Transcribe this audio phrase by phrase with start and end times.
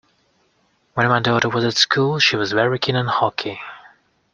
[0.95, 3.61] When my daughter was at school she was very keen on hockey